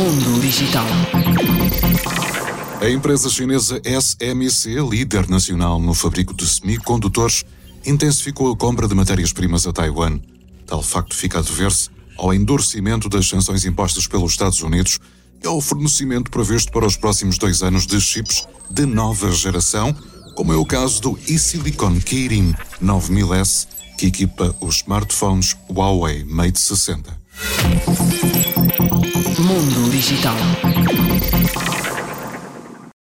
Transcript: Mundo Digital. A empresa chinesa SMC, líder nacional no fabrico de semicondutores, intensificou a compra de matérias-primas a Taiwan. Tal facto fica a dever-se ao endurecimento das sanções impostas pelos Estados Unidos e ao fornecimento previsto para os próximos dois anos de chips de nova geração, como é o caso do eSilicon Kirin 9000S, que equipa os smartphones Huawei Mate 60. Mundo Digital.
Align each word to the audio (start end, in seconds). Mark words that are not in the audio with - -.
Mundo 0.00 0.40
Digital. 0.40 0.86
A 2.80 2.88
empresa 2.88 3.28
chinesa 3.28 3.82
SMC, 3.84 4.80
líder 4.88 5.28
nacional 5.28 5.78
no 5.78 5.92
fabrico 5.92 6.32
de 6.32 6.48
semicondutores, 6.48 7.44
intensificou 7.84 8.50
a 8.50 8.56
compra 8.56 8.88
de 8.88 8.94
matérias-primas 8.94 9.66
a 9.66 9.74
Taiwan. 9.74 10.18
Tal 10.66 10.82
facto 10.82 11.14
fica 11.14 11.38
a 11.40 11.42
dever-se 11.42 11.90
ao 12.16 12.32
endurecimento 12.32 13.10
das 13.10 13.28
sanções 13.28 13.66
impostas 13.66 14.06
pelos 14.06 14.32
Estados 14.32 14.62
Unidos 14.62 14.98
e 15.44 15.46
ao 15.46 15.60
fornecimento 15.60 16.30
previsto 16.30 16.72
para 16.72 16.86
os 16.86 16.96
próximos 16.96 17.36
dois 17.36 17.62
anos 17.62 17.86
de 17.86 18.00
chips 18.00 18.48
de 18.70 18.86
nova 18.86 19.30
geração, 19.32 19.94
como 20.34 20.50
é 20.50 20.56
o 20.56 20.64
caso 20.64 21.02
do 21.02 21.18
eSilicon 21.28 22.00
Kirin 22.00 22.54
9000S, 22.82 23.68
que 23.98 24.06
equipa 24.06 24.56
os 24.62 24.76
smartphones 24.76 25.54
Huawei 25.68 26.24
Mate 26.24 26.58
60. 26.58 27.20
Mundo 30.00 30.16
Digital. 30.16 31.19